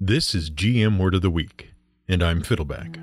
[0.00, 1.72] This is GM Word of the Week,
[2.06, 3.00] and I'm Fiddleback.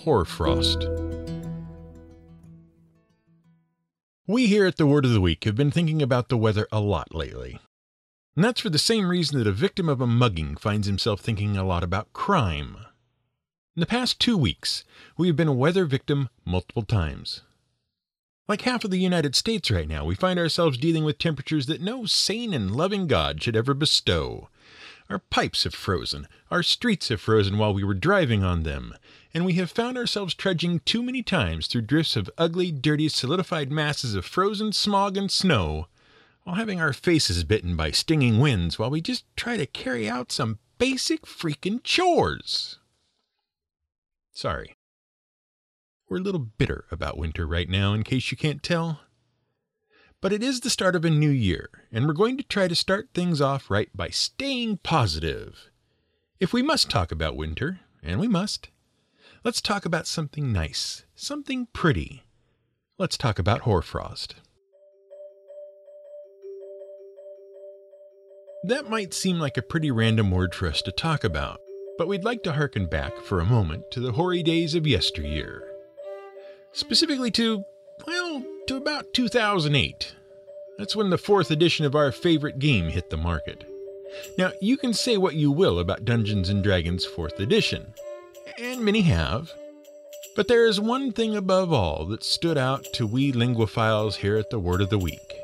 [0.00, 0.86] Hoarfrost.
[4.26, 6.80] We here at the Word of the Week have been thinking about the weather a
[6.80, 7.60] lot lately.
[8.36, 11.56] And that's for the same reason that a victim of a mugging finds himself thinking
[11.56, 12.76] a lot about crime.
[13.74, 14.84] In the past two weeks,
[15.16, 17.40] we have been a weather victim multiple times.
[18.48, 21.80] Like half of the United States right now, we find ourselves dealing with temperatures that
[21.80, 24.48] no sane and loving God should ever bestow.
[25.08, 28.94] Our pipes have frozen, our streets have frozen while we were driving on them,
[29.32, 33.70] and we have found ourselves trudging too many times through drifts of ugly, dirty, solidified
[33.70, 35.86] masses of frozen smog and snow,
[36.44, 40.32] while having our faces bitten by stinging winds while we just try to carry out
[40.32, 42.78] some basic freaking chores.
[44.32, 44.74] Sorry.
[46.12, 49.00] We're a little bitter about winter right now, in case you can't tell.
[50.20, 52.74] But it is the start of a new year, and we're going to try to
[52.74, 55.70] start things off right by staying positive.
[56.38, 58.68] If we must talk about winter, and we must,
[59.42, 62.24] let's talk about something nice, something pretty.
[62.98, 64.34] Let's talk about hoarfrost.
[68.64, 71.58] That might seem like a pretty random word for us to talk about,
[71.96, 75.71] but we'd like to hearken back for a moment to the hoary days of yesteryear
[76.72, 77.64] specifically to,
[78.06, 80.14] well, to about 2008.
[80.78, 83.64] That's when the fourth edition of our favorite game hit the market.
[84.36, 87.94] Now, you can say what you will about Dungeons and Dragons 4th edition,
[88.58, 89.52] and many have,
[90.34, 94.50] but there is one thing above all that stood out to we linguophiles here at
[94.50, 95.34] the Word of the Week.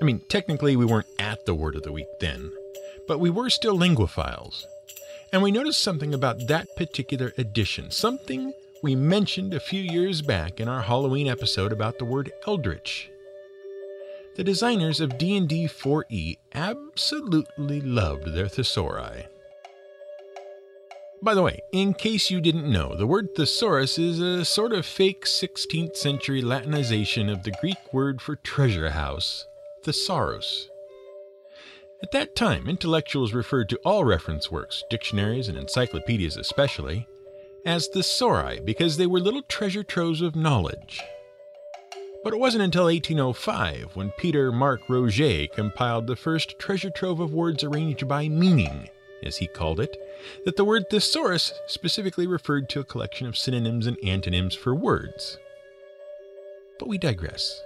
[0.00, 2.50] I mean, technically, we weren't at the Word of the Week then,
[3.06, 4.64] but we were still linguophiles.
[5.32, 8.52] And we noticed something about that particular edition, something
[8.84, 13.10] we mentioned a few years back in our Halloween episode about the word eldritch.
[14.36, 19.24] The designers of D&D 4e absolutely loved their thesauri.
[21.22, 24.84] By the way, in case you didn't know, the word thesaurus is a sort of
[24.84, 29.46] fake 16th century Latinization of the Greek word for treasure house,
[29.82, 30.68] thesaurus.
[32.02, 37.08] At that time, intellectuals referred to all reference works, dictionaries and encyclopedias especially,
[37.64, 41.00] as thesauri because they were little treasure troves of knowledge.
[42.22, 47.34] But it wasn't until 1805 when Peter Marc Roget compiled the first treasure trove of
[47.34, 48.88] words arranged by meaning,
[49.22, 49.96] as he called it,
[50.44, 55.38] that the word thesaurus specifically referred to a collection of synonyms and antonyms for words.
[56.78, 57.62] But we digress.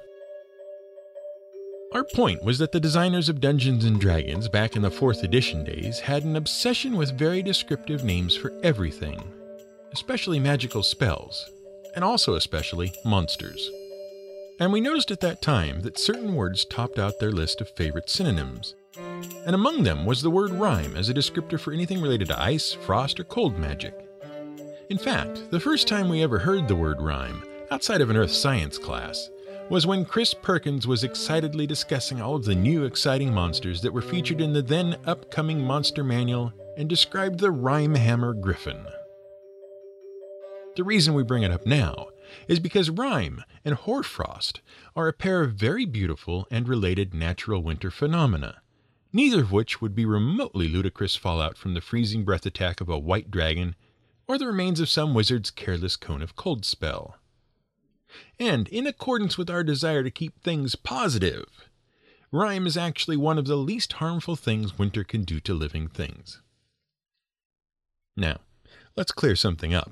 [1.95, 5.65] Our point was that the designers of Dungeons and Dragons back in the 4th edition
[5.65, 9.38] days had an obsession with very descriptive names for everything
[9.93, 11.51] especially magical spells,
[11.95, 13.71] and also especially monsters.
[14.61, 18.11] And we noticed at that time that certain words topped out their list of favorite
[18.11, 18.75] synonyms.
[19.47, 22.73] And among them was the word rime as a descriptor for anything related to ice,
[22.73, 23.95] frost, or cold magic.
[24.91, 28.33] In fact, the first time we ever heard the word rime, outside of an earth
[28.33, 29.31] science class,
[29.69, 34.01] was when Chris Perkins was excitedly discussing all of the new exciting monsters that were
[34.01, 38.87] featured in the then upcoming Monster Manual and described the Rhymehammer Griffin.
[40.79, 42.11] The reason we bring it up now
[42.47, 44.61] is because rime and hoarfrost
[44.95, 48.63] are a pair of very beautiful and related natural winter phenomena,
[49.13, 52.97] neither of which would be remotely ludicrous fallout from the freezing breath attack of a
[52.97, 53.75] white dragon
[54.29, 57.17] or the remains of some wizard's careless cone of cold spell.
[58.39, 61.69] And in accordance with our desire to keep things positive,
[62.31, 66.41] rime is actually one of the least harmful things winter can do to living things.
[68.17, 68.43] Now,
[68.95, 69.91] let's clear something up.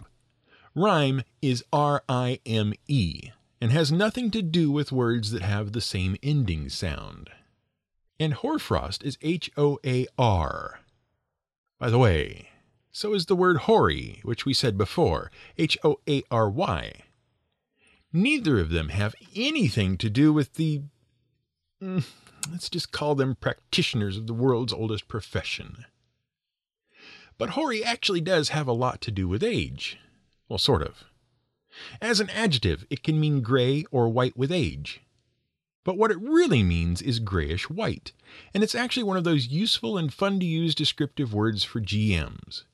[0.79, 3.31] Rime is R I M E
[3.63, 7.31] and has nothing to do with words that have the same ending sound.
[8.21, 10.81] And hoarfrost is H O A R.
[11.79, 12.51] By the way,
[12.93, 17.01] so is the word hoary, which we said before, H O A R Y.
[18.13, 20.83] Neither of them have anything to do with the.
[21.83, 22.07] Mm,
[22.53, 25.87] let's just call them practitioners of the world's oldest profession.
[27.39, 29.99] But hoary actually does have a lot to do with age.
[30.49, 31.05] Well, sort of.
[32.01, 35.03] As an adjective, it can mean gray or white with age.
[35.85, 38.13] But what it really means is grayish white,
[38.53, 42.65] and it's actually one of those useful and fun to use descriptive words for GMs.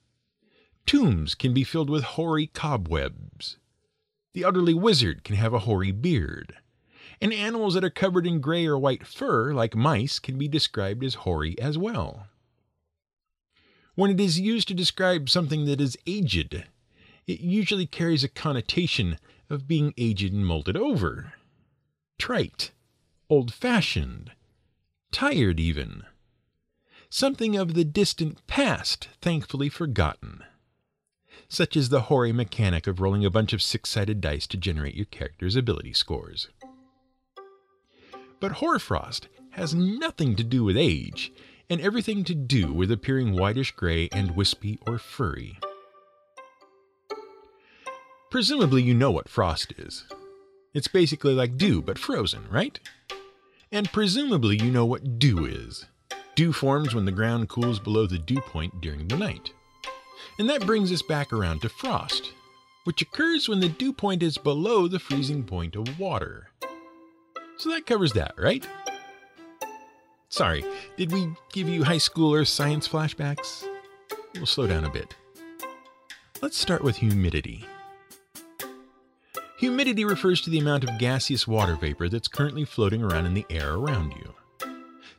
[0.85, 3.57] Tombs can be filled with hoary cobwebs.
[4.33, 6.55] The elderly wizard can have a hoary beard.
[7.21, 11.03] And animals that are covered in gray or white fur, like mice, can be described
[11.03, 12.27] as hoary as well.
[13.95, 16.63] When it is used to describe something that is aged,
[17.27, 19.17] it usually carries a connotation
[19.49, 21.33] of being aged and molded over,
[22.17, 22.71] trite,
[23.29, 24.31] old fashioned,
[25.11, 26.03] tired even.
[27.13, 30.43] something of the distant past thankfully forgotten,
[31.47, 34.95] such as the hoary mechanic of rolling a bunch of six sided dice to generate
[34.95, 36.49] your character's ability scores.
[38.39, 41.31] But hoarfrost has nothing to do with age,
[41.69, 45.59] and everything to do with appearing whitish gray and wispy or furry.
[48.33, 50.05] Presumably, you know what frost is.
[50.73, 52.79] It's basically like dew, but frozen, right?
[53.71, 55.85] And presumably, you know what dew is.
[56.33, 59.53] Dew forms when the ground cools below the dew point during the night.
[60.39, 62.33] And that brings us back around to frost,
[62.85, 66.49] which occurs when the dew point is below the freezing point of water.
[67.57, 68.67] So that covers that, right?
[70.29, 70.65] Sorry,
[70.97, 73.63] did we give you high school or science flashbacks?
[74.33, 75.15] We'll slow down a bit.
[76.41, 77.67] Let's start with humidity.
[79.63, 83.45] Humidity refers to the amount of gaseous water vapor that's currently floating around in the
[83.49, 84.33] air around you.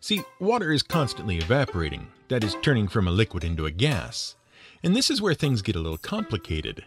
[0.00, 4.36] See, water is constantly evaporating, that is, turning from a liquid into a gas.
[4.82, 6.84] And this is where things get a little complicated.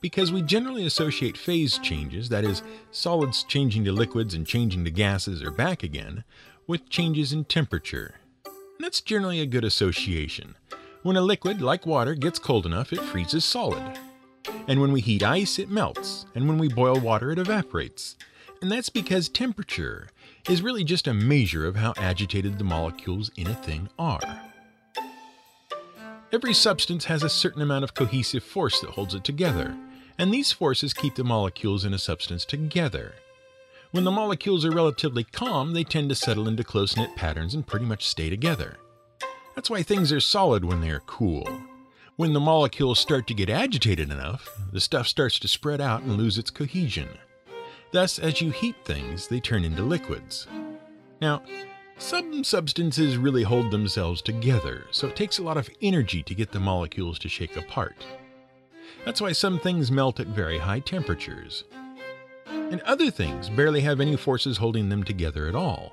[0.00, 4.90] Because we generally associate phase changes, that is, solids changing to liquids and changing to
[4.90, 6.24] gases or back again,
[6.66, 8.16] with changes in temperature.
[8.44, 10.56] And that's generally a good association.
[11.04, 13.84] When a liquid, like water, gets cold enough, it freezes solid.
[14.66, 16.26] And when we heat ice, it melts.
[16.34, 18.16] And when we boil water, it evaporates.
[18.60, 20.08] And that's because temperature
[20.48, 24.20] is really just a measure of how agitated the molecules in a thing are.
[26.32, 29.74] Every substance has a certain amount of cohesive force that holds it together,
[30.18, 33.14] and these forces keep the molecules in a substance together.
[33.92, 37.66] When the molecules are relatively calm, they tend to settle into close knit patterns and
[37.66, 38.76] pretty much stay together.
[39.54, 41.48] That's why things are solid when they are cool.
[42.18, 46.16] When the molecules start to get agitated enough, the stuff starts to spread out and
[46.16, 47.08] lose its cohesion.
[47.92, 50.48] Thus, as you heat things, they turn into liquids.
[51.20, 51.44] Now,
[51.96, 56.50] some substances really hold themselves together, so it takes a lot of energy to get
[56.50, 58.04] the molecules to shake apart.
[59.04, 61.62] That's why some things melt at very high temperatures
[62.48, 65.92] and other things barely have any forces holding them together at all.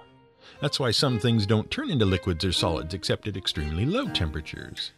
[0.60, 4.92] That's why some things don't turn into liquids or solids except at extremely low temperatures.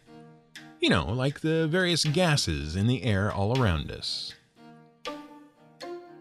[0.80, 4.34] You know, like the various gases in the air all around us.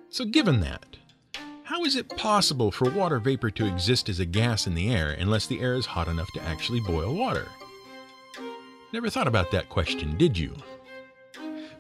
[0.09, 0.97] So, given that,
[1.63, 5.11] how is it possible for water vapor to exist as a gas in the air
[5.11, 7.45] unless the air is hot enough to actually boil water?
[8.93, 10.55] Never thought about that question, did you?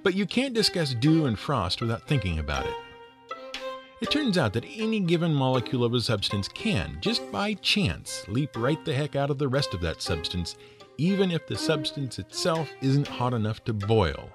[0.03, 2.75] But you can't discuss dew and frost without thinking about it.
[4.01, 8.55] It turns out that any given molecule of a substance can, just by chance, leap
[8.55, 10.57] right the heck out of the rest of that substance,
[10.97, 14.29] even if the substance itself isn't hot enough to boil.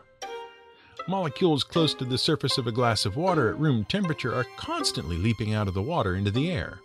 [1.08, 5.16] Molecules close to the surface of a glass of water at room temperature are constantly
[5.16, 6.78] leaping out of the water into the air.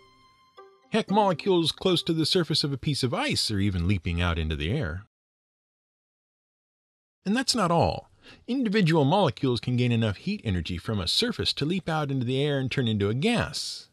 [0.90, 4.38] Heck, molecules close to the surface of a piece of ice are even leaping out
[4.38, 5.04] into the air.
[7.24, 8.10] And that's not all.
[8.46, 12.42] Individual molecules can gain enough heat energy from a surface to leap out into the
[12.42, 13.88] air and turn into a gas.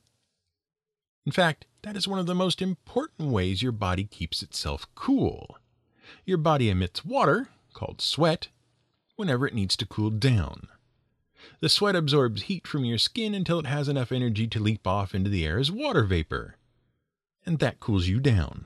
[1.25, 5.57] In fact, that is one of the most important ways your body keeps itself cool.
[6.25, 8.49] Your body emits water, called sweat,
[9.15, 10.67] whenever it needs to cool down.
[11.59, 15.13] The sweat absorbs heat from your skin until it has enough energy to leap off
[15.13, 16.57] into the air as water vapor.
[17.45, 18.65] And that cools you down.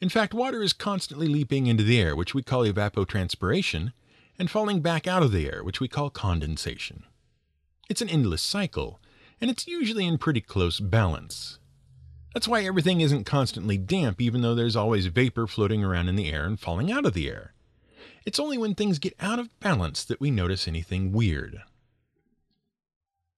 [0.00, 3.92] In fact, water is constantly leaping into the air, which we call evapotranspiration,
[4.36, 7.04] and falling back out of the air, which we call condensation.
[7.88, 9.00] It's an endless cycle,
[9.40, 11.60] and it's usually in pretty close balance.
[12.34, 16.30] That's why everything isn't constantly damp, even though there's always vapor floating around in the
[16.30, 17.52] air and falling out of the air.
[18.24, 21.62] It's only when things get out of balance that we notice anything weird.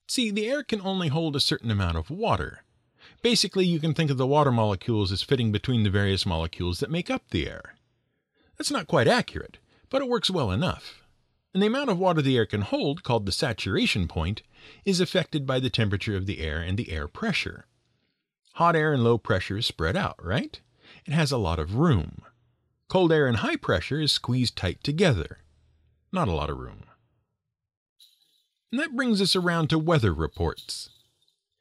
[0.06, 2.62] See, the air can only hold a certain amount of water.
[3.22, 6.90] Basically, you can think of the water molecules as fitting between the various molecules that
[6.90, 7.74] make up the air.
[8.58, 9.58] That's not quite accurate,
[9.88, 11.02] but it works well enough.
[11.52, 14.42] And the amount of water the air can hold, called the saturation point,
[14.84, 17.66] is affected by the temperature of the air and the air pressure.
[18.54, 20.61] Hot air and low pressure is spread out, right?
[21.06, 22.23] It has a lot of room.
[22.88, 25.38] Cold air and high pressure is squeezed tight together.
[26.12, 26.84] Not a lot of room.
[28.70, 30.90] And that brings us around to weather reports.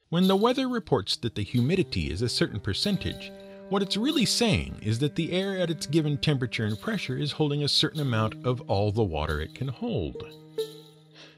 [0.09, 3.31] When the weather reports that the humidity is a certain percentage,
[3.69, 7.31] what it's really saying is that the air at its given temperature and pressure is
[7.31, 10.23] holding a certain amount of all the water it can hold.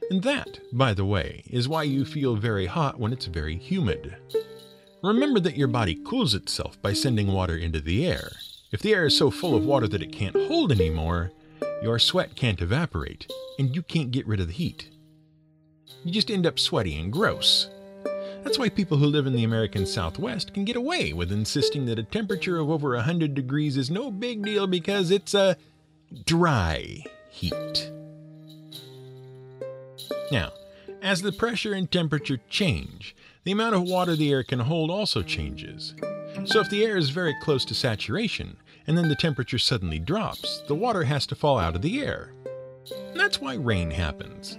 [0.10, 4.18] And that, by the way, is why you feel very hot when it's very humid.
[5.06, 8.32] Remember that your body cools itself by sending water into the air.
[8.72, 11.32] If the air is so full of water that it can't hold anymore,
[11.84, 14.90] your sweat can't evaporate, and you can't get rid of the heat.
[16.04, 17.70] You just end up sweaty and gross.
[18.44, 22.00] That's why people who live in the American Southwest can get away with insisting that
[22.00, 25.56] a temperature of over 100 degrees is no big deal because it's a
[26.26, 27.92] dry heat.
[30.32, 30.52] Now,
[31.04, 35.22] as the pressure and temperature change, the amount of water the air can hold also
[35.22, 35.96] changes.
[36.46, 40.64] So if the air is very close to saturation, and then the temperature suddenly drops,
[40.68, 42.34] the water has to fall out of the air.
[43.12, 44.58] And that's why rain happens.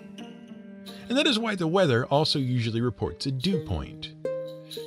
[1.09, 4.13] And that is why the weather also usually reports a dew point.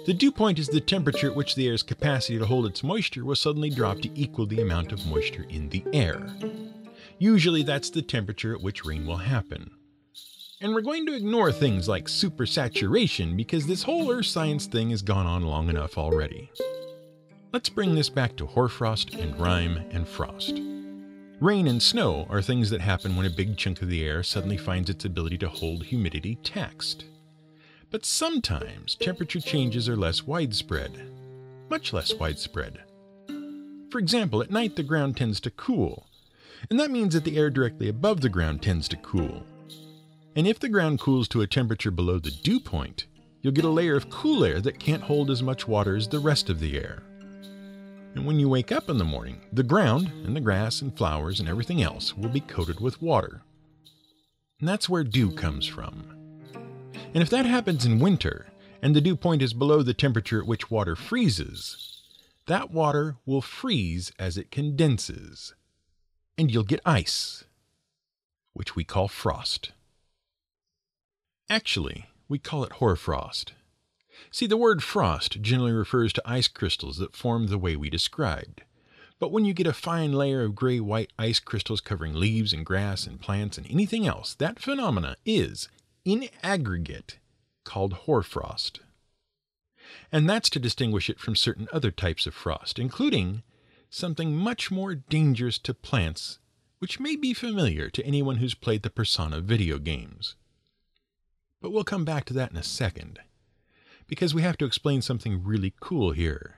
[0.06, 3.24] The dew point is the temperature at which the air's capacity to hold its moisture
[3.24, 6.34] will suddenly drop to equal the amount of moisture in the air.
[7.18, 9.72] Usually that's the temperature at which rain will happen.
[10.62, 15.01] And we're going to ignore things like supersaturation because this whole earth science thing has
[15.01, 16.51] gone on long enough already.
[17.54, 20.60] Let's bring this back to hoarfrost and rime and frost.
[21.39, 24.58] Rain and snow are things that happen when a big chunk of the air suddenly
[24.58, 27.06] finds its ability to hold humidity taxed.
[27.89, 30.92] But sometimes temperature changes are less widespread,
[31.70, 32.84] much less widespread.
[33.89, 36.06] For example, at night the ground tends to cool,
[36.70, 39.46] and that means that the air directly above the ground tends to cool,
[40.36, 43.08] and if the ground cools to a temperature below the dew point,
[43.42, 46.20] you'll get a layer of cool air that can't hold as much water as the
[46.20, 47.04] rest of the air.
[48.16, 51.40] And when you wake up in the morning, the ground and the grass and flowers
[51.40, 53.42] and everything else will be coated with water.
[54.60, 56.04] And that's where dew comes from.
[57.14, 58.48] And if that happens in winter,
[58.82, 62.02] and the dew point is below the temperature at which water freezes,
[62.48, 65.54] that water will freeze as it condenses.
[66.38, 67.44] And you'll get ice,
[68.54, 69.72] which we call frost.
[71.50, 73.53] Actually, we call it hoarfrost.
[74.29, 78.62] See, the word frost generally refers to ice crystals that form the way we described.
[79.18, 82.65] But when you get a fine layer of gray white ice crystals covering leaves and
[82.65, 85.70] grass and plants and anything else, that phenomena is,
[86.06, 87.18] in aggregate,
[87.63, 88.82] called hoarfrost.
[90.12, 93.41] And that's to distinguish it from certain other types of frost, including
[93.89, 96.38] something much more dangerous to plants,
[96.77, 100.36] which may be familiar to anyone who's played the Persona video games.
[101.62, 103.20] But we'll come back to that in a second.
[104.08, 106.56] Because we have to explain something really cool here.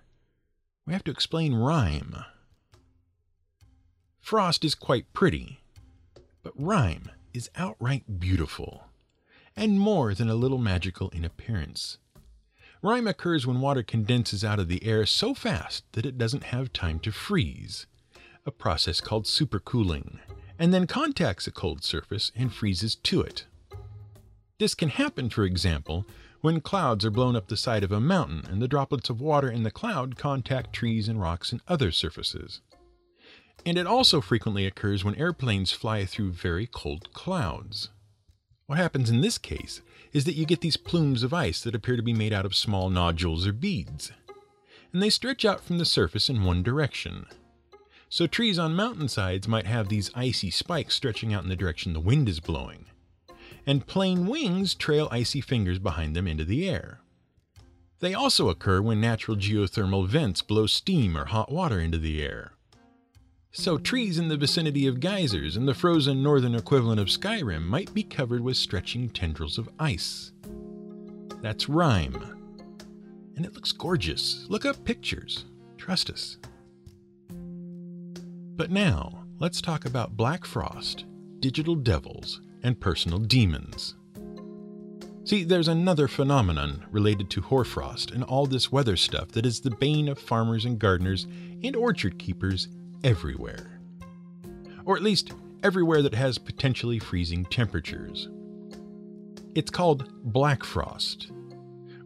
[0.86, 2.16] We have to explain rime.
[4.20, 5.62] Frost is quite pretty,
[6.44, 8.86] but rime is outright beautiful,
[9.56, 11.98] and more than a little magical in appearance.
[12.82, 16.74] Rime occurs when water condenses out of the air so fast that it doesn't have
[16.74, 17.86] time to freeze,
[18.46, 20.20] a process called supercooling,
[20.58, 23.46] and then contacts a cold surface and freezes to it.
[24.62, 26.06] This can happen, for example,
[26.42, 29.50] when clouds are blown up the side of a mountain and the droplets of water
[29.50, 32.62] in the cloud contact trees and rocks and other surfaces.
[33.66, 37.90] And it also frequently occurs when airplanes fly through very cold clouds.
[38.68, 39.82] What happens in this case
[40.14, 42.54] is that you get these plumes of ice that appear to be made out of
[42.54, 44.12] small nodules or beads.
[44.94, 47.26] And they stretch out from the surface in one direction.
[48.10, 52.00] So trees on mountainsides might have these icy spikes stretching out in the direction the
[52.00, 52.86] wind is blowing
[53.66, 57.02] and plane wings trail icy fingers behind them into the air.
[58.00, 62.54] They also occur when natural geothermal vents blow steam or hot water into the air.
[63.52, 67.94] So, trees in the vicinity of geysers and the frozen northern equivalent of Skyrim might
[67.94, 70.32] be covered with stretching tendrils of ice.
[71.42, 72.16] That's rime.
[73.36, 74.46] And it looks gorgeous.
[74.48, 75.46] Look up pictures.
[75.78, 76.38] Trust us.
[77.30, 81.06] But now, let's talk about Black Frost,
[81.40, 83.96] Digital Devils, and personal demons.
[85.24, 89.70] See, there's another phenomenon related to hoarfrost and all this weather stuff that is the
[89.72, 91.28] bane of farmers and gardeners
[91.64, 92.68] and orchard keepers
[93.04, 93.80] everywhere.
[94.84, 98.30] Or at least everywhere that has potentially freezing temperatures.
[99.54, 101.32] It's called black frost,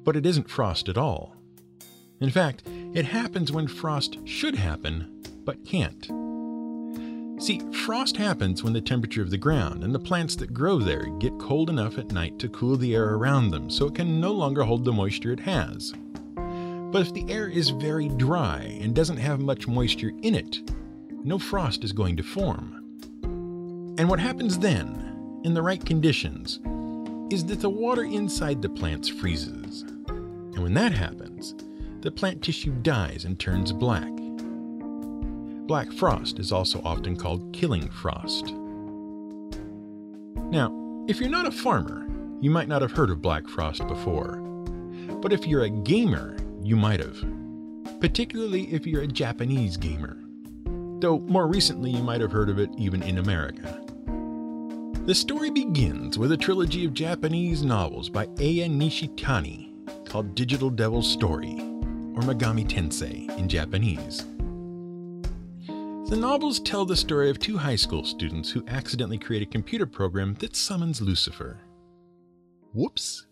[0.03, 1.35] but it isn't frost at all.
[2.19, 6.24] In fact, it happens when frost should happen, but can't.
[7.45, 11.05] See, frost happens when the temperature of the ground and the plants that grow there
[11.19, 14.31] get cold enough at night to cool the air around them so it can no
[14.31, 15.93] longer hold the moisture it has.
[16.35, 20.71] But if the air is very dry and doesn't have much moisture in it,
[21.23, 22.83] no frost is going to form.
[23.99, 26.59] And what happens then, in the right conditions,
[27.31, 29.83] is that the water inside the plants freezes.
[30.07, 31.53] And when that happens,
[32.01, 34.14] the plant tissue dies and turns black.
[35.67, 38.53] Black frost is also often called killing frost.
[40.51, 40.71] Now,
[41.07, 42.07] if you're not a farmer,
[42.39, 44.37] you might not have heard of black frost before.
[45.21, 47.17] But if you're a gamer, you might have.
[47.99, 50.17] Particularly if you're a Japanese gamer.
[50.99, 53.81] Though more recently you might have heard of it even in America.
[55.05, 59.71] The story begins with a trilogy of Japanese novels by Aya Nishitani
[60.07, 61.55] called Digital Devil's Story,
[62.15, 64.25] or Megami Tensei in Japanese.
[66.07, 69.87] The novels tell the story of two high school students who accidentally create a computer
[69.87, 71.61] program that summons Lucifer.
[72.75, 73.25] Whoops.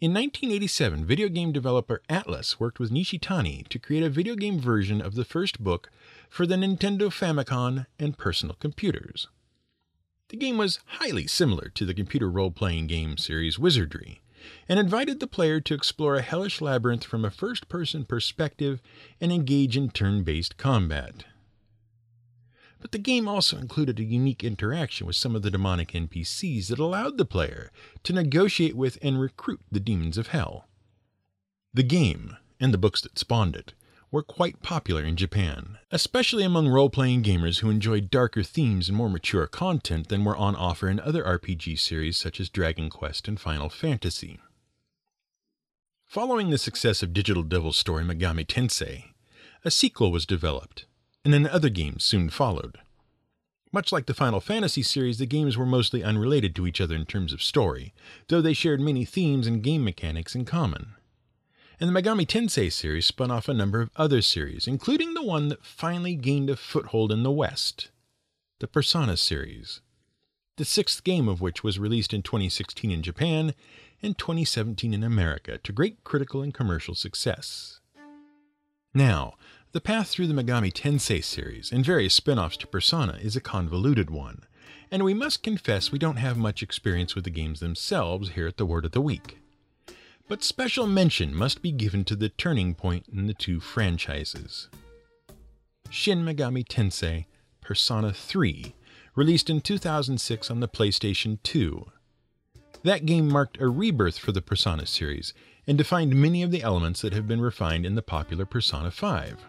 [0.00, 5.02] In 1987, video game developer Atlus worked with Nishitani to create a video game version
[5.02, 5.90] of the first book
[6.30, 9.28] for the Nintendo Famicom and personal computers.
[10.30, 14.21] The game was highly similar to the computer role playing game series Wizardry,
[14.68, 18.80] and invited the player to explore a hellish labyrinth from a first person perspective
[19.20, 21.24] and engage in turn based combat.
[22.80, 26.80] But the game also included a unique interaction with some of the demonic NPCs that
[26.80, 27.70] allowed the player
[28.02, 30.66] to negotiate with and recruit the demons of hell.
[31.72, 33.72] The game, and the books that spawned it,
[34.12, 38.96] were quite popular in Japan, especially among role playing gamers who enjoyed darker themes and
[38.96, 43.26] more mature content than were on offer in other RPG series such as Dragon Quest
[43.26, 44.38] and Final Fantasy.
[46.04, 49.06] Following the success of Digital Devil's story Megami Tensei,
[49.64, 50.84] a sequel was developed,
[51.24, 52.76] and then other games soon followed.
[53.72, 57.06] Much like the Final Fantasy series, the games were mostly unrelated to each other in
[57.06, 57.94] terms of story,
[58.28, 60.96] though they shared many themes and game mechanics in common
[61.82, 65.48] and the Megami Tensei series spun off a number of other series, including the one
[65.48, 67.90] that finally gained a foothold in the West
[68.60, 69.80] the Persona series,
[70.58, 73.52] the sixth game of which was released in 2016 in Japan
[74.00, 77.80] and 2017 in America to great critical and commercial success.
[78.94, 79.34] Now,
[79.72, 83.40] the path through the Megami Tensei series and various spin offs to Persona is a
[83.40, 84.44] convoluted one,
[84.92, 88.56] and we must confess we don't have much experience with the games themselves here at
[88.56, 89.41] the Word of the Week
[90.28, 94.68] but special mention must be given to the turning point in the two franchises.
[95.90, 97.26] Shin Megami Tensei
[97.62, 98.74] Persona 3,
[99.14, 101.86] released in 2006 on the PlayStation 2.
[102.82, 105.32] That game marked a rebirth for the Persona series
[105.66, 109.46] and defined many of the elements that have been refined in the popular Persona 5.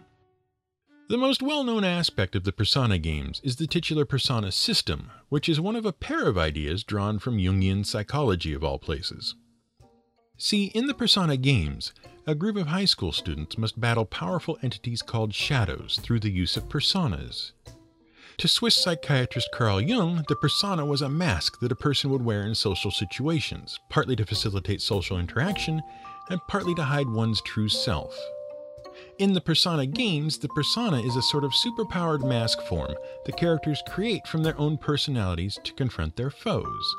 [1.10, 5.50] The most well known aspect of the Persona games is the titular Persona system, which
[5.50, 9.36] is one of a pair of ideas drawn from Jungian psychology of all places.
[10.38, 11.94] See, in the Persona games,
[12.26, 16.58] a group of high school students must battle powerful entities called shadows through the use
[16.58, 17.52] of personas.
[18.38, 22.42] To Swiss psychiatrist Carl Jung, the persona was a mask that a person would wear
[22.48, 25.82] in social situations, partly to facilitate social interaction
[26.30, 28.18] and partly to hide one's true self.
[29.20, 33.84] In the Persona games, the persona is a sort of superpowered mask form the characters
[33.88, 36.96] create from their own personalities to confront their foes.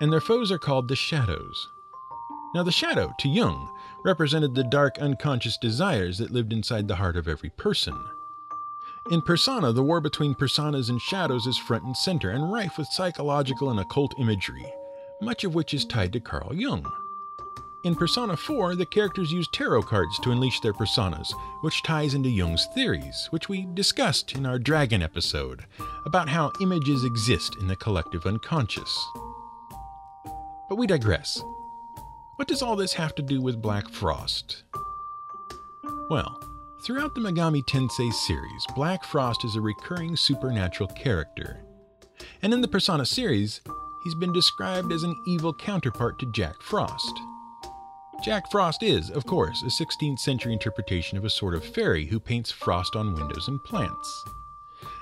[0.00, 1.68] And their foes are called the shadows.
[2.54, 3.68] Now, the shadow, to Jung,
[4.04, 7.98] represented the dark unconscious desires that lived inside the heart of every person.
[9.10, 12.86] In Persona, the war between personas and shadows is front and center and rife with
[12.88, 14.72] psychological and occult imagery,
[15.20, 16.90] much of which is tied to Carl Jung.
[17.82, 22.30] In Persona 4, the characters use tarot cards to unleash their personas, which ties into
[22.30, 25.66] Jung's theories, which we discussed in our Dragon episode,
[26.06, 29.06] about how images exist in the collective unconscious.
[30.70, 31.42] But we digress.
[32.36, 34.64] What does all this have to do with Black Frost?
[36.10, 36.40] Well,
[36.82, 41.60] throughout the Megami Tensei series, Black Frost is a recurring supernatural character.
[42.42, 43.60] And in the Persona series,
[44.02, 47.20] he's been described as an evil counterpart to Jack Frost.
[48.24, 52.18] Jack Frost is, of course, a 16th century interpretation of a sort of fairy who
[52.18, 54.24] paints frost on windows and plants.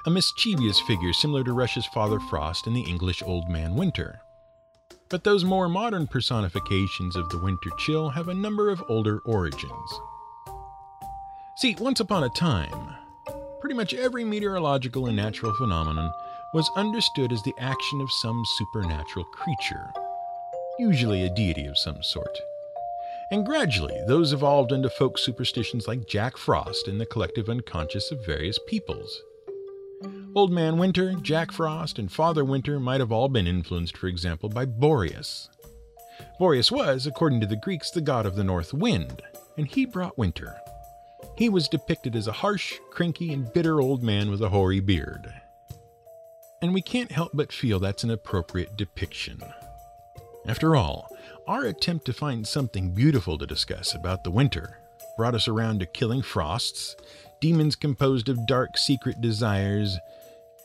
[0.05, 4.21] A mischievous figure similar to Russia's Father Frost and the English Old Man Winter.
[5.13, 10.01] But those more modern personifications of the winter chill have a number of older origins.
[11.59, 12.95] See, once upon a time,
[13.61, 16.11] pretty much every meteorological and natural phenomenon
[16.55, 19.93] was understood as the action of some supernatural creature,
[20.79, 22.39] usually a deity of some sort.
[23.31, 28.25] And gradually, those evolved into folk superstitions like Jack Frost in the collective unconscious of
[28.25, 29.23] various peoples.
[30.35, 34.49] Old Man Winter, Jack Frost, and Father Winter might have all been influenced, for example,
[34.49, 35.49] by Boreas.
[36.39, 39.23] Boreas was, according to the Greeks, the god of the north wind,
[39.57, 40.57] and he brought winter.
[41.37, 45.33] He was depicted as a harsh, cranky, and bitter old man with a hoary beard.
[46.61, 49.41] And we can't help but feel that's an appropriate depiction.
[50.47, 51.09] After all,
[51.47, 54.79] our attempt to find something beautiful to discuss about the winter
[55.17, 56.97] brought us around to killing frosts,
[57.41, 59.99] demons composed of dark, secret desires,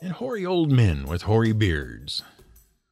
[0.00, 2.22] and hoary old men with hoary beards.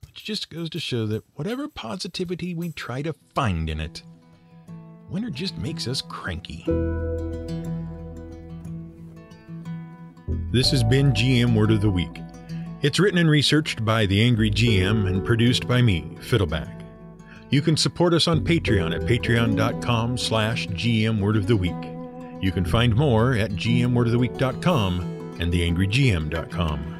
[0.05, 4.03] Which just goes to show that whatever positivity we try to find in it,
[5.09, 6.65] winter just makes us cranky.
[10.53, 12.21] This has been GM Word of the Week.
[12.83, 16.76] It's written and researched by the Angry GM and produced by me, Fiddleback.
[17.51, 22.43] You can support us on Patreon at patreon.com slash gmwordoftheweek.
[22.43, 26.96] You can find more at gmwordoftheweek.com and theangrygm.com.